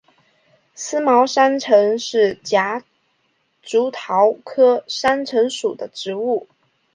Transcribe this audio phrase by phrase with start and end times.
[0.73, 2.83] 思茅山橙是夹
[3.61, 6.47] 竹桃科山橙属的植物。